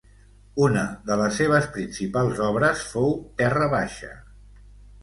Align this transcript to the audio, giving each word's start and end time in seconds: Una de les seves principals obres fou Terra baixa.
Una 0.67 0.85
de 1.09 1.17
les 1.21 1.35
seves 1.41 1.67
principals 1.77 2.43
obres 2.49 2.83
fou 2.95 3.15
Terra 3.45 3.71
baixa. 3.79 4.13